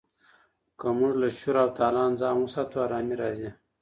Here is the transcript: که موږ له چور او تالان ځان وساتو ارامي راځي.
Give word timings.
که 0.79 0.87
موږ 0.97 1.13
له 1.21 1.27
چور 1.39 1.55
او 1.63 1.69
تالان 1.77 2.11
ځان 2.21 2.35
وساتو 2.39 2.75
ارامي 2.85 3.15
راځي. 3.21 3.49